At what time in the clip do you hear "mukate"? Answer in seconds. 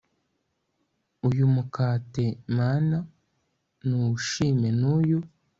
1.55-2.25